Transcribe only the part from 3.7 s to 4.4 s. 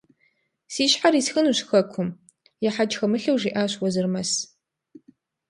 Уэзырмэс.